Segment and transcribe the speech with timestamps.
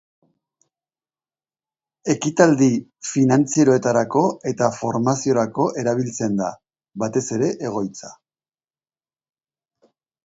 [2.13, 2.69] Ekitaldi
[3.09, 6.49] finantzierotarako eta formaziorako erabiltzen da,
[7.05, 8.11] batez ere, egoitza.